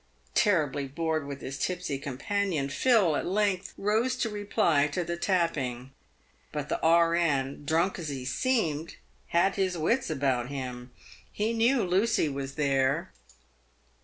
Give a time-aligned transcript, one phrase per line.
[0.33, 5.91] Terribly bored with his tipsy companion, Phil at length rose to reply to the tapping;
[6.51, 8.95] but the E.N., drunk as he seemed,
[9.27, 10.89] had his wits about him.
[11.31, 13.11] He knew Lucy was there.